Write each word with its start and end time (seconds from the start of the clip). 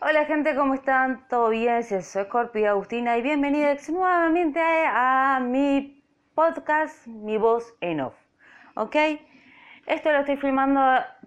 Hola 0.00 0.26
gente, 0.26 0.54
¿cómo 0.54 0.74
están? 0.74 1.26
¿Todo 1.28 1.48
bien? 1.48 1.82
Soy 1.82 2.02
Scorpio 2.02 2.70
Agustina 2.70 3.18
y 3.18 3.22
bienvenidos 3.22 3.90
nuevamente 3.90 4.60
a 4.60 5.40
mi 5.42 6.04
podcast, 6.36 7.04
Mi 7.08 7.36
Voz 7.36 7.74
en 7.80 8.02
Off. 8.02 8.14
¿Ok? 8.74 8.94
Esto 9.86 10.12
lo 10.12 10.20
estoy 10.20 10.36
filmando 10.36 10.80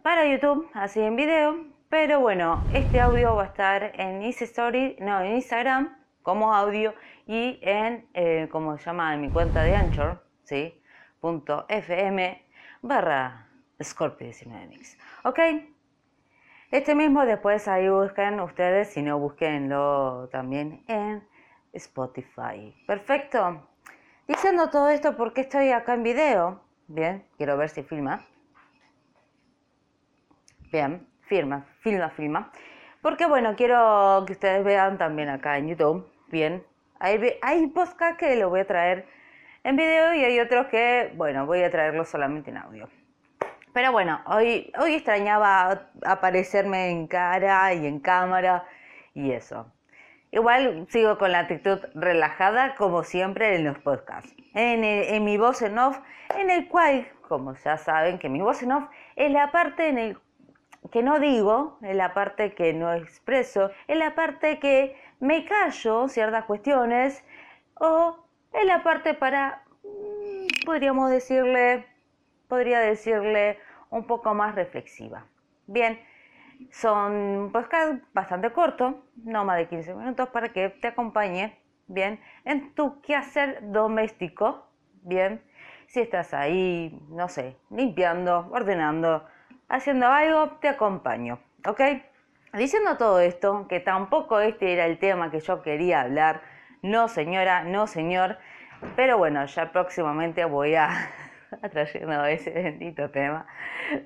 para 0.04 0.26
YouTube, 0.26 0.70
así 0.74 1.02
en 1.02 1.18
video, 1.18 1.66
pero 1.90 2.22
bueno, 2.22 2.64
este 2.74 3.02
audio 3.02 3.36
va 3.36 3.44
a 3.44 3.48
estar 3.48 3.92
en 4.00 4.24
Story, 4.24 4.96
no, 5.02 5.20
en 5.20 5.34
Instagram 5.34 5.94
como 6.24 6.56
audio 6.56 6.96
y 7.28 7.60
en, 7.64 8.08
eh, 8.14 8.48
como 8.54 8.78
se 8.78 8.86
llama 8.86 9.14
en 9.14 9.20
mi 9.20 9.30
cuenta 9.30 9.64
de 9.64 9.76
Anchor, 9.76 10.24
¿sí? 10.44 10.82
.fm 11.22 12.46
barra 12.82 13.50
Scorpio 13.84 14.28
19 14.28 14.68
Mix. 14.68 14.98
¿Ok? 15.26 15.40
Este 16.72 16.96
mismo 16.96 17.26
después 17.26 17.68
ahí 17.68 17.90
busquen 17.90 18.40
ustedes, 18.40 18.94
si 18.94 19.02
no 19.02 19.20
busquenlo 19.20 20.30
también 20.32 20.86
en 20.88 21.22
Spotify. 21.74 22.74
Perfecto. 22.88 23.68
Diciendo 24.26 24.70
todo 24.70 24.88
esto, 24.88 25.18
¿por 25.18 25.34
qué 25.34 25.42
estoy 25.42 25.72
acá 25.72 25.96
en 25.96 26.04
video? 26.04 26.62
Bien, 26.88 27.26
quiero 27.36 27.58
ver 27.58 27.68
si 27.68 27.84
filma. 27.84 28.26
Bien, 30.72 31.06
firma, 31.24 31.66
filma, 31.82 32.10
filma. 32.12 32.52
Porque 33.02 33.26
bueno, 33.26 33.54
quiero 33.58 34.24
que 34.26 34.32
ustedes 34.32 34.64
vean 34.64 34.98
también 34.98 35.28
acá 35.28 35.58
en 35.58 35.68
YouTube. 35.68 36.10
Bien, 36.30 36.64
hay, 37.00 37.20
hay 37.42 37.68
podcast 37.68 38.18
que 38.18 38.38
lo 38.38 38.50
voy 38.50 38.62
a 38.62 38.68
traer 38.68 39.06
en 39.66 39.76
video 39.76 40.14
y 40.14 40.24
hay 40.24 40.40
otros 40.40 40.68
que, 40.68 41.12
bueno, 41.18 41.46
voy 41.46 41.64
a 41.64 41.70
traerlo 41.70 42.06
solamente 42.06 42.50
en 42.50 42.58
audio. 42.58 42.88
Pero 43.74 43.92
bueno, 43.92 44.22
hoy, 44.26 44.72
hoy 44.80 44.96
extrañaba 44.96 45.90
aparecerme 46.04 46.90
en 46.90 47.08
cara 47.08 47.74
y 47.74 47.86
en 47.86 48.00
cámara 48.00 48.66
y 49.14 49.32
eso. 49.32 49.72
Igual 50.32 50.88
sigo 50.90 51.18
con 51.18 51.32
la 51.32 51.40
actitud 51.40 51.80
relajada 51.94 52.76
como 52.76 53.04
siempre 53.04 53.56
en 53.56 53.66
los 53.66 53.78
podcasts. 53.80 54.34
En, 54.54 54.84
en, 54.84 55.24
mi 55.24 55.38
voz 55.38 55.62
en 55.62 55.78
off, 55.78 56.00
en 56.38 56.50
el 56.50 56.68
cual, 56.68 57.08
como 57.28 57.54
ya 57.56 57.78
saben, 57.78 58.20
que 58.20 58.30
mi 58.30 58.42
voz 58.42 58.64
en 58.64 58.72
off 58.72 58.84
es 59.16 59.32
la 59.32 59.52
parte 59.52 59.90
en 59.90 59.98
el 59.98 60.18
que 60.92 61.04
no 61.04 61.20
digo, 61.20 61.78
es 61.82 61.96
la 61.96 62.14
parte 62.14 62.54
que 62.54 62.74
no 62.74 62.92
expreso, 62.94 63.72
es 63.88 63.98
la 63.98 64.16
parte 64.16 64.60
que 64.60 64.96
me 65.20 65.46
callo 65.46 66.08
ciertas 66.08 66.46
cuestiones 66.46 67.24
o 67.76 68.18
es 68.54 68.66
la 68.66 68.84
parte 68.84 69.14
para, 69.14 69.64
mm, 69.84 70.66
podríamos 70.66 71.12
decirle, 71.12 71.86
podría 72.52 72.82
decirle 72.82 73.60
un 73.92 74.06
poco 74.06 74.34
más 74.34 74.56
reflexiva. 74.56 75.26
Bien, 75.68 75.98
son 76.70 77.50
podcast 77.54 78.04
bastante 78.14 78.52
corto, 78.52 79.06
no 79.24 79.46
más 79.46 79.56
de 79.56 79.70
15 79.70 79.94
minutos, 79.94 80.28
para 80.28 80.50
que 80.50 80.68
te 80.68 80.90
acompañe, 80.90 81.58
bien, 81.88 82.20
en 82.44 82.76
tu 82.76 83.00
quehacer 83.04 83.60
doméstico, 83.72 84.68
bien, 85.02 85.42
si 85.88 86.02
estás 86.02 86.34
ahí, 86.34 87.02
no 87.08 87.30
sé, 87.30 87.56
limpiando, 87.70 88.50
ordenando, 88.52 89.26
haciendo 89.70 90.08
algo, 90.08 90.58
te 90.60 90.68
acompaño, 90.68 91.40
¿ok? 91.66 91.82
Diciendo 92.52 92.98
todo 92.98 93.22
esto, 93.22 93.66
que 93.70 93.80
tampoco 93.80 94.42
este 94.42 94.74
era 94.74 94.88
el 94.88 95.00
tema 95.00 95.32
que 95.32 95.40
yo 95.40 95.62
quería 95.62 96.02
hablar, 96.02 96.42
no 96.82 97.08
señora, 97.08 97.64
no 97.64 97.88
señor, 97.88 98.40
pero 98.98 99.18
bueno, 99.18 99.46
ya 99.46 99.72
próximamente 99.72 100.44
voy 100.44 100.76
a 100.76 100.90
trayendo 101.72 102.26
ese 102.26 102.52
bendito 102.52 103.10
tema. 103.10 103.46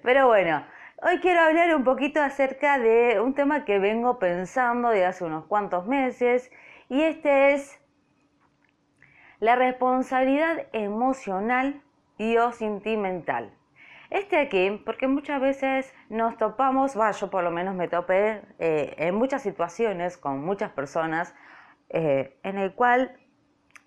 Pero 0.04 0.28
bueno, 0.28 0.66
hoy 1.02 1.20
quiero 1.20 1.42
hablar 1.42 1.76
un 1.76 1.84
poquito 1.84 2.22
acerca 2.22 2.80
de 2.80 3.20
un 3.20 3.34
tema 3.34 3.66
que 3.66 3.80
vengo 3.80 4.20
pensando 4.20 4.90
de 4.90 5.06
hace 5.06 5.24
unos 5.24 5.46
cuantos 5.46 5.86
meses 5.88 6.52
y 6.90 7.02
este 7.02 7.54
es 7.54 7.80
la 9.40 9.56
responsabilidad 9.56 10.68
emocional 10.74 11.82
y 12.18 12.38
o 12.38 12.52
sentimental. 12.52 13.52
Este 14.10 14.38
aquí, 14.38 14.82
porque 14.86 15.08
muchas 15.08 15.42
veces 15.42 15.94
nos 16.10 16.38
topamos, 16.38 16.98
va, 16.98 17.12
yo 17.12 17.30
por 17.30 17.44
lo 17.44 17.52
menos 17.52 17.76
me 17.76 17.88
topé 17.88 18.42
eh, 18.60 18.96
en 18.98 19.16
muchas 19.16 19.42
situaciones 19.42 20.18
con 20.18 20.46
muchas 20.46 20.72
personas 20.72 21.36
eh, 21.90 22.38
en 22.44 22.58
el 22.58 22.74
cual 22.74 23.18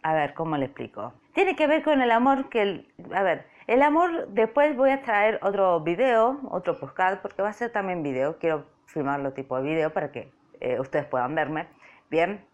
a 0.02 0.14
ver, 0.14 0.34
¿cómo 0.34 0.56
le 0.56 0.66
explico? 0.66 1.12
Tiene 1.34 1.56
que 1.56 1.66
ver 1.66 1.82
con 1.82 2.00
el 2.00 2.10
amor 2.10 2.48
que, 2.48 2.62
el, 2.62 2.88
a 3.14 3.22
ver, 3.22 3.46
el 3.66 3.82
amor, 3.82 4.28
después 4.28 4.76
voy 4.76 4.90
a 4.90 5.02
traer 5.02 5.38
otro 5.42 5.80
video, 5.80 6.40
otro 6.50 6.78
podcast, 6.78 7.20
porque 7.20 7.42
va 7.42 7.50
a 7.50 7.52
ser 7.52 7.70
también 7.70 8.02
video, 8.02 8.38
quiero 8.38 8.66
filmarlo 8.86 9.32
tipo 9.32 9.56
de 9.56 9.62
video 9.62 9.92
para 9.92 10.10
que 10.10 10.32
eh, 10.60 10.80
ustedes 10.80 11.06
puedan 11.06 11.34
verme, 11.34 11.68
bien, 12.10 12.44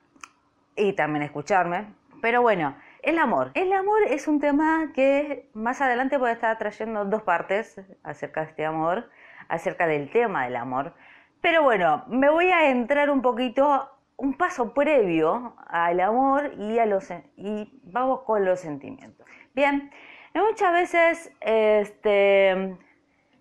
y 0.76 0.92
también 0.94 1.22
escucharme. 1.22 1.86
Pero 2.20 2.42
bueno, 2.42 2.74
el 3.02 3.18
amor. 3.18 3.50
El 3.54 3.72
amor 3.72 4.02
es 4.08 4.28
un 4.28 4.40
tema 4.40 4.90
que 4.94 5.48
más 5.52 5.80
adelante 5.80 6.16
voy 6.16 6.30
a 6.30 6.32
estar 6.32 6.58
trayendo 6.58 7.04
dos 7.04 7.22
partes 7.22 7.80
acerca 8.02 8.40
de 8.40 8.46
este 8.48 8.64
amor, 8.64 9.10
acerca 9.48 9.86
del 9.86 10.10
tema 10.10 10.44
del 10.44 10.56
amor. 10.56 10.94
Pero 11.40 11.62
bueno, 11.62 12.04
me 12.08 12.30
voy 12.30 12.46
a 12.46 12.70
entrar 12.70 13.10
un 13.10 13.20
poquito 13.20 13.90
un 14.16 14.34
paso 14.34 14.72
previo 14.72 15.56
al 15.66 16.00
amor 16.00 16.52
y, 16.58 16.78
a 16.78 16.86
los, 16.86 17.10
y 17.36 17.80
vamos 17.84 18.22
con 18.22 18.44
los 18.44 18.60
sentimientos. 18.60 19.26
Bien, 19.54 19.90
muchas 20.34 20.72
veces 20.72 21.32
este, 21.40 22.76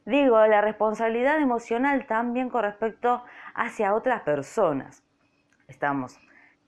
digo 0.05 0.45
la 0.47 0.61
responsabilidad 0.61 1.37
emocional 1.39 2.05
también 2.07 2.49
con 2.49 2.63
respecto 2.63 3.23
hacia 3.55 3.93
otras 3.93 4.21
personas. 4.21 5.03
Estamos. 5.67 6.19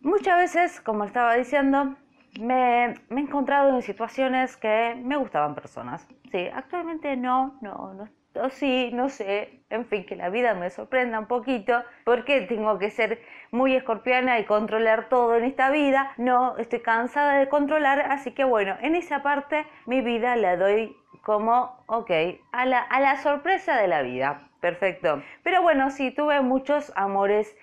Muchas 0.02 0.38
veces, 0.38 0.82
como 0.82 1.04
estaba 1.04 1.36
diciendo, 1.36 1.96
me, 2.40 2.96
me, 3.10 3.22
he 3.22 3.24
encontrado 3.24 3.76
en 3.76 3.82
situaciones 3.82 4.56
que 4.58 4.96
me 5.04 5.18
gustaban 5.18 5.56
personas. 5.56 6.08
Sí, 6.32 6.48
actualmente 6.54 7.16
no, 7.18 7.58
no, 7.62 7.94
no 7.94 8.10
o 8.38 8.50
sí, 8.50 8.92
no 8.94 9.10
sé, 9.10 9.62
en 9.70 9.86
fin, 9.86 10.06
que 10.06 10.16
la 10.16 10.30
vida 10.30 10.54
me 10.54 10.70
sorprenda 10.70 11.20
un 11.20 11.28
poquito, 11.28 11.84
porque 12.04 12.42
tengo 12.42 12.78
que 12.80 12.90
ser 12.90 13.22
muy 13.52 13.76
escorpiana 13.76 14.40
y 14.40 14.46
controlar 14.46 15.10
todo 15.10 15.36
en 15.36 15.44
esta 15.46 15.70
vida. 15.72 16.12
No, 16.18 16.58
estoy 16.58 16.82
cansada 16.82 17.40
de 17.40 17.50
controlar, 17.50 18.00
así 18.12 18.32
que 18.32 18.44
bueno, 18.44 18.76
en 18.82 18.96
esa 18.96 19.24
parte 19.24 19.66
mi 19.86 20.02
vida 20.02 20.36
la 20.36 20.58
doy 20.58 20.96
como, 21.24 21.84
ok, 21.88 22.12
a 22.52 22.66
la, 22.66 22.80
a 22.80 23.00
la 23.00 23.18
sorpresa 23.18 23.78
de 23.78 23.88
la 23.88 24.02
vida. 24.02 24.50
Perfecto. 24.62 25.22
Pero 25.44 25.62
bueno, 25.62 25.92
sí, 25.92 26.12
tuve 26.12 26.42
muchos 26.42 26.92
amores 26.96 27.56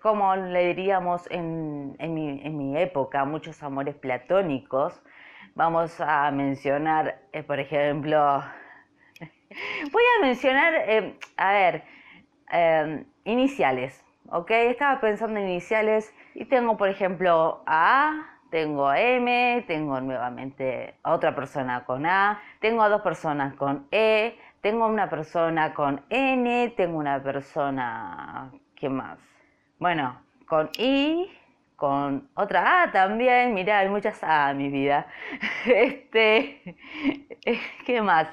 como 0.00 0.34
le 0.36 0.68
diríamos 0.68 1.26
en, 1.30 1.96
en, 1.98 2.14
mi, 2.14 2.40
en, 2.42 2.56
mi, 2.56 2.76
época, 2.78 3.24
muchos 3.24 3.62
amores 3.62 3.94
platónicos. 3.94 5.00
Vamos 5.54 6.00
a 6.00 6.30
mencionar, 6.30 7.20
eh, 7.32 7.42
por 7.42 7.60
ejemplo, 7.60 8.42
Voy 9.50 10.02
a 10.18 10.22
mencionar, 10.22 10.74
eh, 10.74 11.18
a 11.36 11.52
ver, 11.52 11.84
em, 12.50 13.04
iniciales, 13.24 14.04
¿ok? 14.30 14.50
Estaba 14.50 15.00
pensando 15.00 15.38
en 15.40 15.48
iniciales 15.48 16.12
y 16.34 16.44
tengo, 16.46 16.76
por 16.76 16.88
ejemplo, 16.88 17.62
A, 17.66 18.26
tengo 18.50 18.92
M, 18.92 19.64
tengo 19.66 20.00
nuevamente 20.00 20.94
a 21.02 21.12
otra 21.12 21.34
persona 21.34 21.84
con 21.84 22.06
A, 22.06 22.40
tengo 22.60 22.82
a 22.82 22.88
dos 22.88 23.02
personas 23.02 23.54
con 23.54 23.86
E, 23.90 24.38
tengo 24.60 24.86
una 24.86 25.08
persona 25.10 25.74
con 25.74 26.02
N, 26.10 26.68
tengo 26.76 26.98
una 26.98 27.22
persona, 27.22 28.50
¿qué 28.76 28.88
más? 28.88 29.18
Bueno, 29.78 30.20
con 30.46 30.70
I, 30.78 31.30
con 31.76 32.28
otra 32.34 32.82
A 32.84 32.92
también, 32.92 33.54
mirá, 33.54 33.80
hay 33.80 33.88
muchas 33.88 34.22
A 34.22 34.50
en 34.52 34.58
mi 34.58 34.68
vida. 34.70 35.06
Este, 35.66 36.76
¿qué 37.86 38.00
más? 38.02 38.28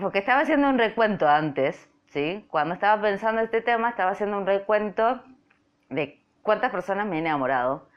Porque 0.00 0.18
estaba 0.18 0.40
haciendo 0.42 0.68
un 0.68 0.78
recuento 0.78 1.28
antes, 1.28 1.88
¿sí? 2.06 2.44
Cuando 2.48 2.74
estaba 2.74 3.00
pensando 3.00 3.40
este 3.40 3.60
tema, 3.62 3.90
estaba 3.90 4.10
haciendo 4.10 4.38
un 4.38 4.46
recuento 4.46 5.22
de 5.88 6.20
cuántas 6.42 6.70
personas 6.70 7.06
me 7.06 7.16
he 7.16 7.18
enamorado 7.20 7.88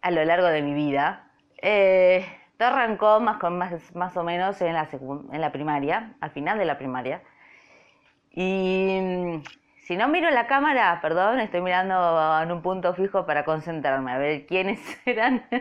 a 0.00 0.10
lo 0.10 0.24
largo 0.24 0.46
de 0.48 0.62
mi 0.62 0.74
vida. 0.74 1.30
Eh, 1.60 2.26
todo 2.56 2.68
arrancó 2.68 3.20
más, 3.20 3.38
con 3.38 3.58
más, 3.58 3.94
más 3.94 4.16
o 4.16 4.24
menos 4.24 4.60
en 4.62 4.72
la, 4.74 4.88
en 5.32 5.40
la 5.40 5.52
primaria, 5.52 6.14
al 6.20 6.30
final 6.30 6.58
de 6.58 6.64
la 6.64 6.78
primaria. 6.78 7.22
Y 8.30 8.98
mm, 9.00 9.42
si 9.84 9.96
no 9.96 10.08
miro 10.08 10.30
la 10.30 10.46
cámara, 10.46 10.98
perdón, 11.02 11.38
estoy 11.40 11.60
mirando 11.60 12.40
en 12.42 12.50
un 12.50 12.62
punto 12.62 12.94
fijo 12.94 13.26
para 13.26 13.44
concentrarme, 13.44 14.12
a 14.12 14.18
ver 14.18 14.46
quiénes 14.46 14.80
eran. 15.06 15.44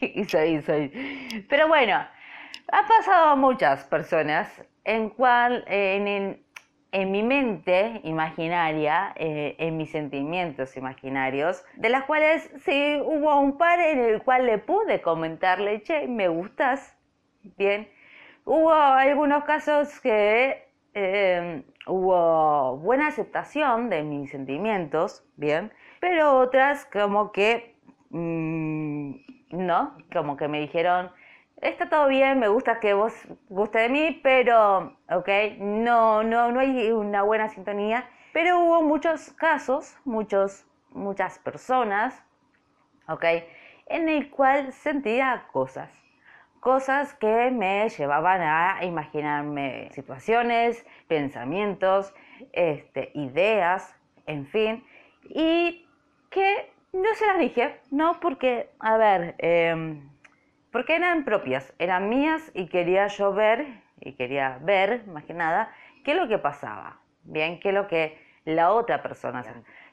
¿Qué 0.00 0.24
soy, 0.28 0.60
soy. 0.62 1.46
Pero 1.48 1.68
bueno, 1.68 2.04
ha 2.72 2.86
pasado 2.86 3.28
a 3.28 3.36
muchas 3.36 3.84
personas 3.84 4.48
en 4.84 5.10
cual 5.10 5.62
en, 5.68 6.42
en, 6.90 7.12
mi 7.12 7.22
mente 7.22 8.00
imaginaria, 8.02 9.12
eh, 9.16 9.54
en 9.58 9.76
mis 9.76 9.90
sentimientos 9.90 10.76
imaginarios, 10.78 11.64
de 11.76 11.90
las 11.90 12.04
cuales 12.04 12.50
sí 12.64 12.98
hubo 13.04 13.38
un 13.38 13.58
par 13.58 13.78
en 13.78 14.00
el 14.00 14.22
cual 14.22 14.46
le 14.46 14.56
pude 14.56 15.02
comentarle, 15.02 15.82
che, 15.82 16.08
me 16.08 16.28
gustas, 16.28 16.96
bien. 17.58 17.88
Hubo 18.44 18.72
algunos 18.72 19.44
casos 19.44 20.00
que 20.00 20.66
em, 20.94 21.64
hubo 21.86 22.78
buena 22.78 23.08
aceptación 23.08 23.90
de 23.90 24.02
mis 24.02 24.30
sentimientos, 24.30 25.24
bien, 25.36 25.72
pero 26.00 26.38
otras 26.38 26.86
como 26.86 27.32
que 27.32 27.76
mm, 28.10 29.12
no, 29.50 29.96
como 30.10 30.36
que 30.38 30.48
me 30.48 30.58
dijeron, 30.60 31.12
está 31.62 31.88
todo 31.88 32.08
bien, 32.08 32.40
me 32.40 32.48
gusta 32.48 32.80
que 32.80 32.92
vos 32.92 33.14
guste 33.48 33.78
de 33.78 33.88
mí, 33.88 34.20
pero, 34.22 34.96
ok, 35.08 35.28
no, 35.58 36.22
no, 36.22 36.50
no 36.50 36.60
hay 36.60 36.90
una 36.90 37.22
buena 37.22 37.48
sintonía. 37.48 38.08
Pero 38.32 38.60
hubo 38.60 38.82
muchos 38.82 39.30
casos, 39.32 39.96
muchos, 40.04 40.66
muchas 40.90 41.38
personas, 41.38 42.24
ok, 43.08 43.24
en 43.86 44.08
el 44.08 44.30
cual 44.30 44.72
sentía 44.72 45.46
cosas. 45.52 45.92
Cosas 46.60 47.14
que 47.14 47.50
me 47.50 47.88
llevaban 47.88 48.40
a 48.40 48.84
imaginarme 48.84 49.90
situaciones, 49.92 50.84
pensamientos, 51.08 52.14
este, 52.52 53.10
ideas, 53.14 53.94
en 54.26 54.46
fin, 54.46 54.84
y 55.24 55.86
que 56.30 56.72
no 56.92 57.14
se 57.14 57.26
las 57.26 57.38
dije, 57.38 57.80
no 57.90 58.20
porque, 58.20 58.70
a 58.78 58.96
ver, 58.96 59.34
eh, 59.38 60.00
porque 60.72 60.96
eran 60.96 61.24
propias, 61.24 61.72
eran 61.78 62.08
mías 62.08 62.50
y 62.54 62.66
quería 62.66 63.06
yo 63.06 63.32
ver, 63.32 63.66
y 64.00 64.14
quería 64.14 64.58
ver, 64.62 65.06
más 65.06 65.24
que 65.24 65.34
nada, 65.34 65.70
qué 66.04 66.12
es 66.12 66.16
lo 66.16 66.26
que 66.26 66.38
pasaba, 66.38 66.98
bien, 67.22 67.60
qué 67.60 67.68
es 67.68 67.74
lo 67.74 67.86
que 67.86 68.18
la 68.44 68.72
otra 68.72 69.02
persona 69.02 69.44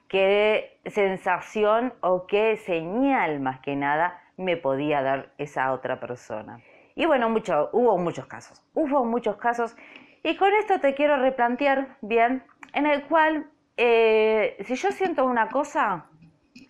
qué 0.07 0.79
sensación 0.87 1.93
o 2.01 2.25
qué 2.25 2.57
señal 2.57 3.39
más 3.39 3.59
que 3.59 3.75
nada 3.75 4.19
me 4.37 4.57
podía 4.57 5.03
dar 5.03 5.31
esa 5.37 5.71
otra 5.71 5.99
persona. 5.99 6.59
Y 6.95 7.05
bueno, 7.05 7.29
mucho, 7.29 7.69
hubo 7.73 7.97
muchos 7.97 8.25
casos, 8.25 8.61
hubo 8.73 9.05
muchos 9.05 9.37
casos, 9.37 9.77
y 10.23 10.35
con 10.35 10.51
esto 10.53 10.79
te 10.79 10.95
quiero 10.95 11.17
replantear, 11.17 11.97
bien, 12.01 12.43
en 12.73 12.85
el 12.85 13.03
cual, 13.03 13.49
eh, 13.77 14.57
si 14.65 14.75
yo 14.75 14.91
siento 14.91 15.25
una 15.25 15.47
cosa, 15.49 16.07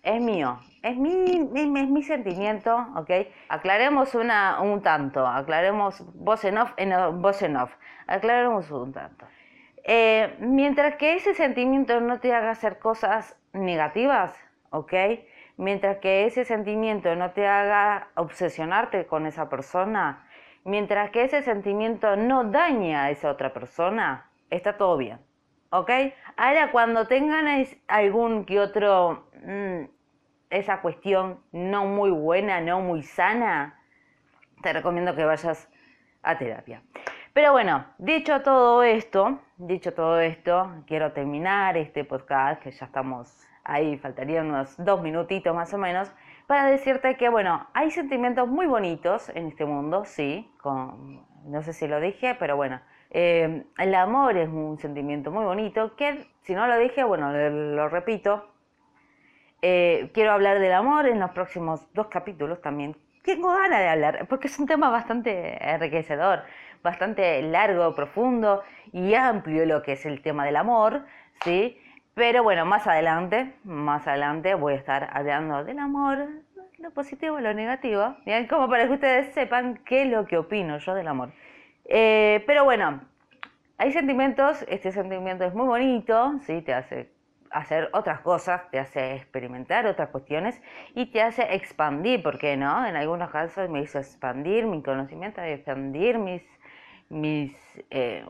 es 0.02 0.20
mío, 0.20 0.58
es 0.82 0.96
mi, 0.96 1.40
mi 1.40 2.02
sentimiento, 2.02 2.86
¿ok? 2.96 3.10
Aclaremos 3.48 4.14
una, 4.14 4.60
un 4.60 4.82
tanto, 4.82 5.26
aclaremos 5.26 6.02
voz 6.14 6.44
en 6.44 6.58
off, 6.58 6.72
en, 6.76 6.92
off, 7.56 7.72
aclaremos 8.06 8.70
un 8.70 8.92
tanto. 8.92 9.26
Eh, 9.84 10.36
mientras 10.40 10.96
que 10.96 11.14
ese 11.14 11.34
sentimiento 11.34 12.00
no 12.00 12.20
te 12.20 12.34
haga 12.34 12.50
hacer 12.50 12.78
cosas 12.78 13.36
negativas, 13.52 14.34
¿ok? 14.70 14.92
Mientras 15.56 15.98
que 15.98 16.26
ese 16.26 16.44
sentimiento 16.44 17.14
no 17.16 17.32
te 17.32 17.46
haga 17.46 18.08
obsesionarte 18.14 19.06
con 19.06 19.26
esa 19.26 19.48
persona, 19.48 20.26
mientras 20.64 21.10
que 21.10 21.24
ese 21.24 21.42
sentimiento 21.42 22.16
no 22.16 22.44
dañe 22.44 22.96
a 22.96 23.10
esa 23.10 23.30
otra 23.30 23.52
persona, 23.52 24.30
está 24.50 24.76
todo 24.76 24.96
bien, 24.96 25.18
¿ok? 25.70 25.90
Ahora, 26.36 26.70
cuando 26.72 27.06
tengan 27.06 27.46
algún 27.88 28.44
que 28.44 28.60
otro... 28.60 29.30
Mm, 29.44 29.84
esa 30.50 30.80
cuestión 30.80 31.40
no 31.52 31.86
muy 31.86 32.10
buena, 32.10 32.60
no 32.60 32.80
muy 32.80 33.02
sana, 33.02 33.80
te 34.62 34.72
recomiendo 34.72 35.14
que 35.14 35.24
vayas 35.24 35.70
a 36.22 36.36
terapia. 36.36 36.82
Pero 37.32 37.52
bueno, 37.52 37.86
dicho 37.98 38.42
todo 38.42 38.82
esto, 38.82 39.40
dicho 39.56 39.94
todo 39.94 40.20
esto, 40.20 40.82
quiero 40.86 41.12
terminar 41.12 41.76
este 41.76 42.04
podcast, 42.04 42.60
que 42.60 42.72
ya 42.72 42.86
estamos 42.86 43.46
ahí, 43.62 43.96
faltarían 43.98 44.48
unos 44.48 44.76
dos 44.76 45.00
minutitos 45.00 45.54
más 45.54 45.72
o 45.72 45.78
menos, 45.78 46.12
para 46.48 46.66
decirte 46.66 47.16
que, 47.16 47.28
bueno, 47.28 47.68
hay 47.72 47.92
sentimientos 47.92 48.48
muy 48.48 48.66
bonitos 48.66 49.28
en 49.28 49.46
este 49.46 49.64
mundo, 49.64 50.04
sí, 50.04 50.52
no 51.44 51.62
sé 51.62 51.72
si 51.72 51.86
lo 51.86 52.00
dije, 52.00 52.34
pero 52.34 52.56
bueno, 52.56 52.80
eh, 53.10 53.64
el 53.78 53.94
amor 53.94 54.36
es 54.36 54.48
un 54.48 54.78
sentimiento 54.78 55.30
muy 55.30 55.44
bonito, 55.44 55.96
que 55.96 56.26
si 56.42 56.54
no 56.54 56.66
lo 56.66 56.78
dije, 56.78 57.04
bueno, 57.04 57.32
lo 57.32 57.88
repito, 57.88 58.46
eh, 59.62 60.10
quiero 60.14 60.32
hablar 60.32 60.58
del 60.60 60.72
amor 60.72 61.06
en 61.06 61.20
los 61.20 61.30
próximos 61.32 61.92
dos 61.92 62.06
capítulos 62.06 62.60
también. 62.60 62.96
Tengo 63.24 63.48
ganas 63.52 63.80
de 63.80 63.88
hablar, 63.88 64.26
porque 64.28 64.46
es 64.46 64.58
un 64.58 64.66
tema 64.66 64.90
bastante 64.90 65.58
enriquecedor, 65.62 66.44
bastante 66.82 67.42
largo, 67.42 67.94
profundo 67.94 68.62
y 68.92 69.14
amplio 69.14 69.66
lo 69.66 69.82
que 69.82 69.92
es 69.92 70.06
el 70.06 70.22
tema 70.22 70.44
del 70.46 70.56
amor, 70.56 71.04
¿sí? 71.44 71.78
Pero 72.14 72.42
bueno, 72.42 72.64
más 72.64 72.86
adelante, 72.86 73.54
más 73.64 74.06
adelante 74.06 74.54
voy 74.54 74.74
a 74.74 74.76
estar 74.76 75.10
hablando 75.12 75.64
del 75.64 75.78
amor, 75.78 76.28
lo 76.78 76.90
positivo, 76.92 77.38
lo 77.40 77.52
negativo, 77.52 78.16
bien, 78.24 78.46
como 78.46 78.68
para 78.68 78.86
que 78.86 78.94
ustedes 78.94 79.34
sepan 79.34 79.80
qué 79.84 80.02
es 80.02 80.08
lo 80.08 80.26
que 80.26 80.38
opino 80.38 80.78
yo 80.78 80.94
del 80.94 81.08
amor. 81.08 81.32
Eh, 81.92 82.44
pero 82.46 82.62
bueno, 82.62 83.00
hay 83.76 83.92
sentimientos, 83.92 84.64
este 84.68 84.92
sentimiento 84.92 85.44
es 85.44 85.54
muy 85.54 85.66
bonito, 85.66 86.34
¿sí? 86.46 86.62
Te 86.62 86.72
hace 86.72 87.10
hacer 87.50 87.90
otras 87.92 88.20
cosas, 88.20 88.70
te 88.70 88.78
hace 88.78 89.16
experimentar 89.16 89.86
otras 89.86 90.10
cuestiones 90.10 90.62
y 90.94 91.06
te 91.06 91.20
hace 91.20 91.52
expandir, 91.52 92.22
¿por 92.22 92.38
qué 92.38 92.56
no? 92.56 92.86
En 92.86 92.94
algunos 92.94 93.28
casos 93.30 93.68
me 93.68 93.80
hizo 93.80 93.98
expandir 93.98 94.66
mi 94.66 94.84
conocimiento, 94.84 95.42
expandir 95.42 96.18
mis, 96.18 96.42
mis, 97.08 97.52
eh, 97.90 98.24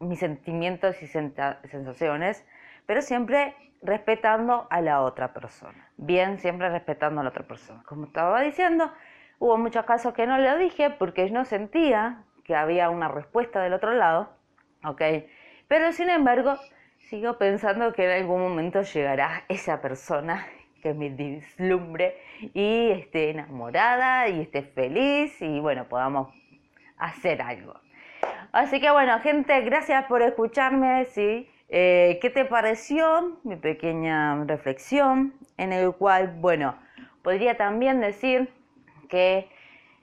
mis 0.00 0.18
sentimientos 0.18 1.02
y 1.02 1.08
sensaciones, 1.08 2.46
pero 2.86 3.02
siempre 3.02 3.54
respetando 3.82 4.66
a 4.70 4.80
la 4.80 5.02
otra 5.02 5.34
persona. 5.34 5.90
Bien, 5.98 6.38
siempre 6.38 6.70
respetando 6.70 7.20
a 7.20 7.24
la 7.24 7.30
otra 7.30 7.46
persona. 7.46 7.82
Como 7.84 8.06
estaba 8.06 8.40
diciendo, 8.40 8.90
hubo 9.38 9.58
muchos 9.58 9.84
casos 9.84 10.14
que 10.14 10.26
no 10.26 10.38
lo 10.38 10.56
dije 10.56 10.88
porque 10.88 11.30
no 11.30 11.44
sentía 11.44 12.24
que 12.48 12.56
había 12.56 12.90
una 12.90 13.06
respuesta 13.06 13.62
del 13.62 13.74
otro 13.74 13.92
lado, 13.92 14.30
¿ok? 14.82 15.02
Pero 15.68 15.92
sin 15.92 16.10
embargo, 16.10 16.58
Sigo 17.08 17.38
pensando 17.38 17.94
que 17.94 18.04
en 18.04 18.10
algún 18.10 18.42
momento 18.42 18.82
llegará 18.82 19.44
esa 19.48 19.80
persona 19.80 20.46
que 20.82 20.92
me 20.92 21.08
dislumbre 21.08 22.18
y 22.52 22.90
esté 22.90 23.30
enamorada 23.30 24.28
y 24.28 24.42
esté 24.42 24.60
feliz 24.60 25.40
y 25.40 25.58
bueno, 25.58 25.88
podamos 25.88 26.28
hacer 26.98 27.40
algo. 27.40 27.80
Así 28.52 28.78
que 28.78 28.90
bueno, 28.90 29.18
gente, 29.20 29.58
gracias 29.62 30.04
por 30.04 30.20
escucharme, 30.20 31.06
¿sí? 31.06 31.48
Eh, 31.70 32.18
¿Qué 32.20 32.28
te 32.28 32.44
pareció 32.44 33.38
mi 33.42 33.56
pequeña 33.56 34.44
reflexión? 34.44 35.32
En 35.56 35.72
el 35.72 35.92
cual, 35.92 36.34
bueno, 36.36 36.78
podría 37.22 37.56
también 37.56 38.02
decir 38.02 38.50
que 39.08 39.48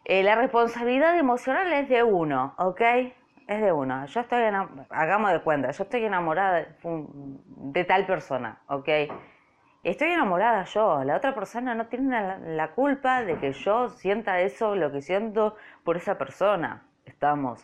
eh, 0.05 0.23
la 0.23 0.35
responsabilidad 0.35 1.17
emocional 1.17 1.71
es 1.73 1.89
de 1.89 2.03
uno, 2.03 2.53
¿ok? 2.57 2.81
es 3.47 3.61
de 3.61 3.71
uno. 3.71 4.05
Yo 4.05 4.21
estoy, 4.21 4.41
hagamos 4.89 5.31
de 5.31 5.41
cuenta, 5.41 5.71
yo 5.71 5.83
estoy 5.83 6.03
enamorada 6.03 6.67
de, 6.83 7.83
tal 7.83 8.05
persona, 8.05 8.61
¿ok? 8.67 8.89
Estoy 9.83 10.11
enamorada 10.11 10.63
yo, 10.63 11.03
la 11.03 11.17
otra 11.17 11.35
persona 11.35 11.75
no 11.75 11.87
tiene 11.87 12.55
la, 12.55 12.71
culpa 12.71 13.23
de 13.23 13.37
que 13.37 13.53
yo 13.53 13.89
sienta 13.89 14.41
eso, 14.41 14.75
lo 14.75 14.91
que 14.91 15.01
siento 15.01 15.55
por 15.83 15.97
esa 15.97 16.17
persona. 16.17 16.87
Estamos. 17.05 17.63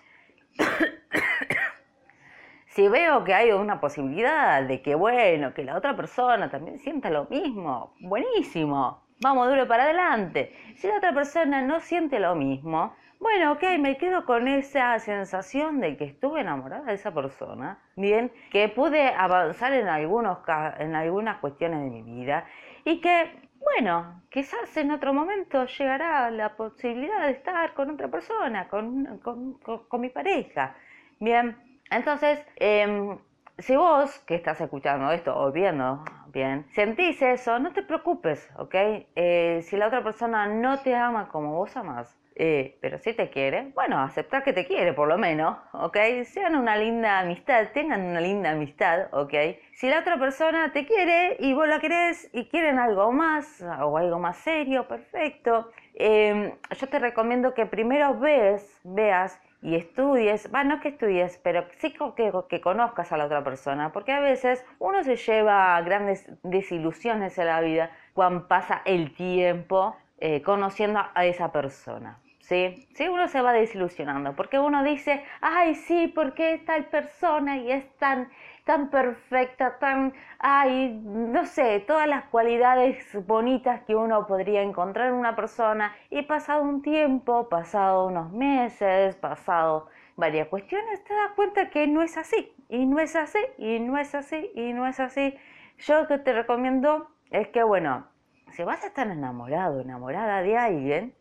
si 2.67 2.87
veo 2.87 3.23
que 3.23 3.33
hay 3.33 3.51
una 3.51 3.81
posibilidad 3.81 4.63
de 4.63 4.83
que, 4.83 4.93
bueno, 4.93 5.55
que 5.55 5.63
la 5.63 5.75
otra 5.75 5.95
persona 5.95 6.51
también 6.51 6.77
sienta 6.77 7.09
lo 7.09 7.25
mismo, 7.25 7.95
buenísimo, 7.99 9.01
vamos 9.21 9.47
duro 9.47 9.67
para 9.67 9.83
adelante. 9.83 10.53
Si 10.75 10.87
la 10.87 10.97
otra 10.97 11.13
persona 11.13 11.61
no 11.61 11.79
siente 11.79 12.19
lo 12.19 12.35
mismo, 12.35 12.95
bueno, 13.19 13.51
ok, 13.51 13.63
me 13.79 13.97
quedo 13.97 14.25
con 14.25 14.47
esa 14.47 14.97
sensación 14.97 15.79
de 15.79 15.95
que 15.95 16.05
estuve 16.05 16.41
enamorada 16.41 16.85
de 16.85 16.95
esa 16.95 17.13
persona, 17.13 17.77
bien, 17.95 18.31
que 18.51 18.67
pude 18.67 19.09
avanzar 19.09 19.73
en, 19.73 19.87
algunos, 19.87 20.39
en 20.79 20.95
algunas 20.95 21.37
cuestiones 21.37 21.83
de 21.83 21.89
mi 21.91 22.01
vida 22.01 22.45
y 22.83 22.99
que, 22.99 23.47
bueno, 23.59 24.23
quizás 24.31 24.75
en 24.75 24.89
otro 24.89 25.13
momento 25.13 25.65
llegará 25.65 26.31
la 26.31 26.55
posibilidad 26.55 27.27
de 27.27 27.33
estar 27.33 27.75
con 27.75 27.91
otra 27.91 28.07
persona, 28.07 28.67
con, 28.67 29.19
con, 29.19 30.01
mi 30.01 30.09
pareja, 30.09 30.75
bien. 31.19 31.55
Entonces, 31.91 32.43
em, 32.55 33.19
si 33.61 33.75
vos 33.75 34.19
que 34.25 34.35
estás 34.35 34.59
escuchando 34.59 35.11
esto 35.11 35.37
o 35.37 35.51
viendo, 35.51 36.03
bien, 36.27 36.65
sentís 36.73 37.21
eso, 37.21 37.59
no 37.59 37.71
te 37.73 37.83
preocupes, 37.83 38.49
¿ok? 38.57 38.75
Eh, 39.15 39.61
si 39.63 39.77
la 39.77 39.87
otra 39.87 40.03
persona 40.03 40.47
no 40.47 40.79
te 40.79 40.95
ama 40.95 41.29
como 41.29 41.55
vos 41.55 41.75
amas, 41.77 42.17
eh, 42.35 42.77
pero 42.81 42.97
si 42.97 43.13
te 43.13 43.29
quiere, 43.29 43.71
bueno, 43.75 43.99
aceptar 43.99 44.43
que 44.43 44.53
te 44.53 44.65
quiere 44.65 44.93
por 44.93 45.07
lo 45.07 45.17
menos, 45.17 45.57
¿ok? 45.73 45.97
Sean 46.23 46.55
una 46.55 46.75
linda 46.77 47.19
amistad, 47.19 47.67
tengan 47.73 48.01
una 48.01 48.21
linda 48.21 48.51
amistad, 48.51 49.09
¿ok? 49.11 49.33
Si 49.73 49.89
la 49.89 49.99
otra 49.99 50.17
persona 50.17 50.71
te 50.71 50.85
quiere 50.85 51.35
y 51.39 51.53
vos 51.53 51.67
la 51.67 51.79
querés 51.79 52.29
y 52.33 52.45
quieren 52.45 52.79
algo 52.79 53.11
más 53.11 53.61
o 53.81 53.97
algo 53.97 54.17
más 54.17 54.37
serio, 54.37 54.87
perfecto. 54.87 55.71
Em, 55.93 56.53
yo 56.71 56.87
te 56.87 56.99
recomiendo 56.99 57.53
que 57.53 57.65
primero 57.65 58.17
ves, 58.17 58.79
veas 58.83 59.39
y 59.61 59.75
estudies, 59.75 60.49
bueno, 60.51 60.75
no 60.75 60.81
que 60.81 60.89
estudies, 60.89 61.39
pero 61.43 61.65
sí 61.77 61.93
que, 61.93 62.31
que 62.49 62.61
conozcas 62.61 63.11
a 63.11 63.17
la 63.17 63.25
otra 63.25 63.43
persona, 63.43 63.91
porque 63.91 64.11
a 64.11 64.19
veces 64.19 64.65
uno 64.79 65.03
se 65.03 65.15
lleva 65.15 65.79
grandes 65.81 66.25
desilusiones 66.43 67.37
en 67.37 67.45
la 67.45 67.61
vida 67.61 67.91
cuando 68.13 68.47
pasa 68.47 68.81
el 68.85 69.13
tiempo 69.13 69.95
eh, 70.19 70.41
conociendo 70.41 71.01
a 71.13 71.25
esa 71.25 71.51
persona. 71.51 72.19
¿sí? 72.39 72.87
Sí, 72.95 73.07
uno 73.07 73.27
se 73.27 73.41
va 73.41 73.53
desilusionando, 73.53 74.35
porque 74.35 74.59
uno 74.59 74.83
dice, 74.83 75.23
ay, 75.41 75.75
sí, 75.75 76.11
porque 76.13 76.55
es 76.55 76.65
tal 76.65 76.85
persona 76.85 77.57
y 77.57 77.71
es 77.71 77.89
tan, 77.97 78.29
tan 78.65 78.89
perfecta, 78.89 79.77
tan, 79.79 80.13
ay, 80.39 80.99
no 81.03 81.45
sé, 81.45 81.79
todas 81.81 82.07
las 82.07 82.25
cualidades 82.25 82.97
bonitas 83.25 83.81
que 83.81 83.95
uno 83.95 84.27
podría 84.27 84.61
encontrar 84.61 85.07
en 85.07 85.15
una 85.15 85.35
persona 85.35 85.95
y 86.09 86.21
pasado 86.23 86.63
un 86.63 86.81
tiempo, 86.81 87.49
pasado 87.49 88.07
unos 88.07 88.31
meses, 88.31 89.15
pasado 89.15 89.87
varias 90.15 90.47
cuestiones, 90.47 91.03
te 91.03 91.13
das 91.13 91.31
cuenta 91.35 91.69
que 91.69 91.87
no 91.87 92.01
es 92.01 92.17
así, 92.17 92.53
y 92.69 92.85
no 92.85 92.99
es 92.99 93.15
así, 93.15 93.39
y 93.57 93.79
no 93.79 93.97
es 93.97 94.13
así, 94.13 94.51
y 94.55 94.73
no 94.73 94.85
es 94.87 94.99
así. 94.99 95.35
Yo 95.79 96.01
lo 96.01 96.07
que 96.07 96.19
te 96.19 96.33
recomiendo 96.33 97.07
es 97.31 97.47
que, 97.47 97.63
bueno, 97.63 98.07
si 98.51 98.63
vas 98.63 98.83
a 98.83 98.87
estar 98.87 99.07
enamorado, 99.07 99.81
enamorada 99.81 100.41
de 100.41 100.57
alguien, 100.57 101.15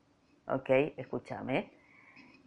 ok, 0.47 0.68
escúchame, 0.97 1.70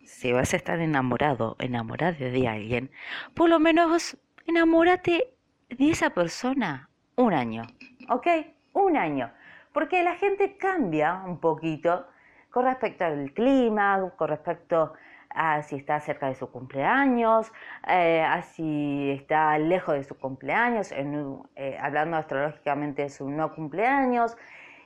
si 0.05 0.31
vas 0.33 0.53
a 0.53 0.57
estar 0.57 0.79
enamorado, 0.79 1.55
enamorada 1.59 2.11
de 2.11 2.47
alguien, 2.47 2.91
por 3.33 3.49
lo 3.49 3.59
menos 3.59 4.17
enamórate 4.45 5.33
de 5.69 5.89
esa 5.89 6.09
persona 6.09 6.89
un 7.15 7.33
año, 7.33 7.63
ok, 8.09 8.27
un 8.73 8.97
año, 8.97 9.31
porque 9.71 10.03
la 10.03 10.15
gente 10.15 10.57
cambia 10.57 11.21
un 11.25 11.39
poquito 11.39 12.07
con 12.49 12.65
respecto 12.65 13.05
al 13.05 13.31
clima, 13.33 14.11
con 14.15 14.27
respecto 14.27 14.93
a 15.29 15.63
si 15.63 15.77
está 15.77 15.99
cerca 15.99 16.27
de 16.27 16.35
su 16.35 16.51
cumpleaños, 16.51 17.51
eh, 17.87 18.21
a 18.21 18.41
si 18.43 19.11
está 19.11 19.57
lejos 19.57 19.95
de 19.95 20.03
su 20.03 20.15
cumpleaños, 20.17 20.91
eh, 20.91 21.77
hablando 21.81 22.17
astrológicamente 22.17 23.03
de 23.03 23.09
su 23.09 23.29
no 23.29 23.55
cumpleaños, 23.55 24.37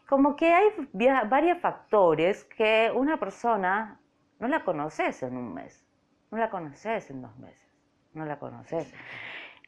como 0.08 0.38
que 0.38 0.54
hay 0.54 0.70
varios 1.30 1.60
factores 1.60 2.46
que 2.46 2.92
una 2.96 3.18
persona 3.18 4.00
no 4.40 4.48
la 4.48 4.64
conoces 4.64 5.22
en 5.24 5.36
un 5.36 5.54
mes, 5.54 5.86
no 6.32 6.38
la 6.38 6.50
conoces 6.50 7.10
en 7.12 7.22
dos 7.22 7.36
meses, 7.38 7.70
no 8.14 8.26
la 8.26 8.40
conoces 8.40 8.94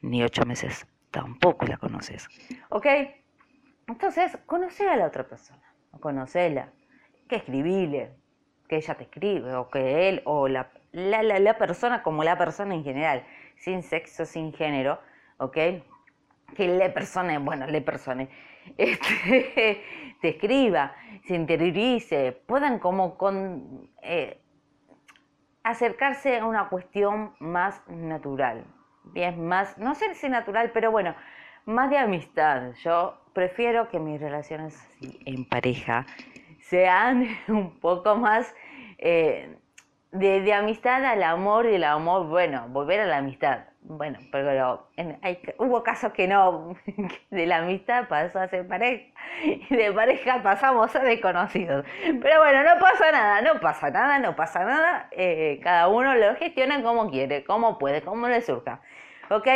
ni 0.00 0.22
ocho 0.22 0.44
meses, 0.44 0.86
tampoco 1.10 1.66
la 1.66 1.76
conoces. 1.76 2.28
¿Ok? 2.68 2.86
Entonces, 3.86 4.38
conoce 4.46 4.88
a 4.88 4.96
la 4.96 5.06
otra 5.06 5.26
persona, 5.26 5.62
conocela, 6.00 6.72
que 7.28 7.36
escribile, 7.36 8.12
que 8.68 8.76
ella 8.76 8.94
te 8.94 9.04
escribe, 9.04 9.54
o 9.54 9.68
que 9.68 10.08
él, 10.08 10.22
o 10.24 10.48
la, 10.48 10.70
la, 10.92 11.22
la, 11.22 11.58
persona 11.58 12.02
como 12.02 12.22
la 12.22 12.38
persona 12.38 12.74
en 12.74 12.84
general, 12.84 13.26
sin 13.56 13.82
sexo, 13.82 14.24
sin 14.24 14.52
género, 14.52 15.00
¿ok? 15.38 15.56
Que 16.56 16.68
le 16.68 16.90
persone, 16.90 17.38
bueno, 17.38 17.66
le 17.66 17.80
persone, 17.80 18.28
este, 18.76 19.82
te 20.20 20.28
escriba, 20.28 20.94
se 21.26 21.34
interiorice, 21.34 22.32
puedan 22.46 22.78
como 22.78 23.18
con, 23.18 23.90
eh, 24.02 24.40
acercarse 25.62 26.38
a 26.38 26.46
una 26.46 26.68
cuestión 26.68 27.34
más 27.38 27.82
natural, 27.88 28.64
bien, 29.04 29.46
más, 29.46 29.78
no 29.78 29.94
sé 29.94 30.14
si 30.14 30.28
natural, 30.28 30.70
pero 30.72 30.90
bueno, 30.90 31.14
más 31.66 31.90
de 31.90 31.98
amistad. 31.98 32.72
Yo 32.82 33.20
prefiero 33.32 33.88
que 33.88 33.98
mis 33.98 34.20
relaciones 34.20 34.78
en 35.00 35.44
pareja 35.44 36.06
sean 36.60 37.26
un 37.48 37.78
poco 37.80 38.16
más 38.16 38.54
eh, 38.98 39.56
de, 40.12 40.52
amistad 40.52 41.04
al 41.04 41.22
amor 41.22 41.66
y 41.66 41.74
el 41.74 41.84
amor, 41.84 42.26
bueno, 42.26 42.68
volver 42.68 43.00
a 43.00 43.06
la 43.06 43.18
amistad. 43.18 43.64
Bueno, 43.92 44.20
pero 44.30 44.86
hay, 45.22 45.40
hubo 45.58 45.82
casos 45.82 46.12
que 46.12 46.28
no, 46.28 46.76
de 47.30 47.46
la 47.46 47.56
amistad 47.56 48.06
pasó 48.06 48.38
a 48.38 48.46
ser 48.46 48.68
pareja 48.68 49.10
y 49.42 49.74
de 49.74 49.92
pareja 49.92 50.40
pasamos 50.44 50.94
a 50.94 51.00
desconocidos. 51.00 51.84
Pero 52.22 52.38
bueno, 52.38 52.62
no 52.62 52.80
pasa 52.80 53.10
nada, 53.10 53.42
no 53.42 53.58
pasa 53.58 53.90
nada, 53.90 54.20
no 54.20 54.36
pasa 54.36 54.64
nada. 54.64 55.08
Eh, 55.10 55.58
cada 55.64 55.88
uno 55.88 56.14
lo 56.14 56.36
gestiona 56.36 56.80
como 56.84 57.10
quiere, 57.10 57.42
como 57.42 57.78
puede, 57.78 58.00
como 58.02 58.28
le 58.28 58.42
surja. 58.42 58.80
¿Ok? 59.28 59.48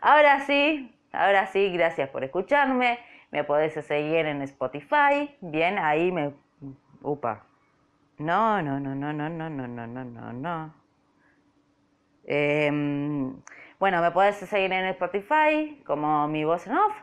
Ahora 0.00 0.38
sí, 0.42 0.96
ahora 1.12 1.48
sí, 1.48 1.72
gracias 1.72 2.08
por 2.10 2.22
escucharme. 2.22 3.00
Me 3.32 3.42
podés 3.42 3.72
seguir 3.84 4.24
en 4.26 4.42
Spotify. 4.42 5.36
Bien, 5.40 5.80
ahí 5.80 6.12
me... 6.12 6.32
Upa, 7.02 7.42
no, 8.18 8.62
no, 8.62 8.78
no, 8.78 8.94
no, 8.94 9.12
no, 9.12 9.28
no, 9.28 9.50
no, 9.50 9.66
no, 9.66 9.86
no, 9.88 10.04
no, 10.04 10.32
no. 10.32 10.80
Bueno, 13.80 14.02
me 14.02 14.10
puedes 14.10 14.36
seguir 14.36 14.72
en 14.72 14.84
Spotify 14.86 15.82
como 15.86 16.28
mi 16.28 16.44
voz 16.44 16.66
en 16.66 16.74
off, 16.74 16.94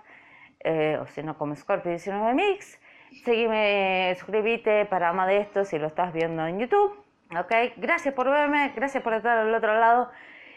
eh, 0.61 0.97
o 1.01 1.07
si 1.07 1.23
no 1.23 1.37
como 1.37 1.55
Scorpio 1.55 1.91
19 1.91 2.33
Mix. 2.35 2.79
Seguime, 3.25 4.15
suscríbete 4.15 4.85
para 4.85 5.11
más 5.11 5.27
de 5.27 5.39
esto 5.39 5.65
si 5.65 5.79
lo 5.79 5.87
estás 5.87 6.13
viendo 6.13 6.45
en 6.45 6.59
YouTube. 6.59 7.03
Ok, 7.37 7.51
gracias 7.77 8.13
por 8.13 8.29
verme, 8.29 8.71
gracias 8.75 9.03
por 9.03 9.13
estar 9.13 9.39
al 9.39 9.53
otro 9.53 9.77
lado 9.79 10.11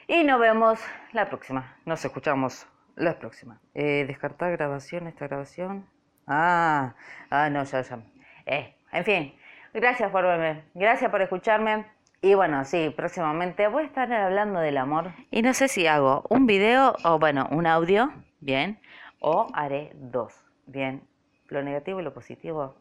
y 0.07 0.23
nos 0.23 0.39
vemos 0.39 0.79
la 1.13 1.29
próxima. 1.29 1.77
Nos 1.87 2.05
escuchamos 2.05 2.67
la 2.97 3.19
próxima. 3.19 3.59
Eh, 3.75 4.05
descartar 4.07 4.53
grabación, 4.53 5.07
esta 5.07 5.27
grabación. 5.27 5.89
Ah, 6.27 6.95
ah, 7.31 7.49
no, 7.51 7.65
ya, 7.65 7.81
ya. 7.81 7.99
Eh, 8.47 8.77
en 8.93 9.05
fin. 9.05 9.35
Gracias 9.73 10.11
por 10.11 10.25
verme, 10.25 10.65
gracias 10.75 11.11
por 11.11 11.23
escucharme. 11.23 11.87
Y 12.23 12.35
bueno, 12.35 12.65
sí, 12.65 12.93
próximamente 12.95 13.67
voy 13.69 13.85
a 13.85 13.87
estar 13.87 14.13
hablando 14.13 14.61
del 14.61 14.77
amor. 14.77 15.13
Y 15.31 15.41
no 15.43 15.55
sé 15.55 15.69
si 15.69 15.87
hago 15.87 16.25
un 16.29 16.47
video 16.47 16.95
o 17.05 17.19
bueno, 17.19 17.49
un 17.51 17.67
audio, 17.67 18.13
bien, 18.41 18.79
o 19.21 19.47
haré 19.55 19.93
dos, 19.95 20.35
bien. 20.67 21.03
Lo 21.49 21.63
negativo 21.63 22.01
y 22.01 22.03
lo 22.03 22.13
positivo 22.13 22.77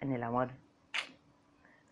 en 0.00 0.12
el 0.12 0.22
amor. 0.22 0.48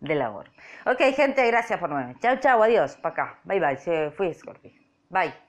Del 0.01 0.21
amor. 0.21 0.51
Ok, 0.85 0.99
gente, 1.15 1.47
gracias 1.47 1.79
por 1.79 1.89
verme. 1.89 2.15
Chao, 2.19 2.35
chao, 2.39 2.61
adiós. 2.61 2.97
Pa' 2.97 3.09
acá. 3.09 3.39
Bye, 3.43 3.59
bye. 3.59 3.77
Se 3.77 4.11
fui 4.11 4.33
Scorpio. 4.33 4.71
Bye. 5.09 5.44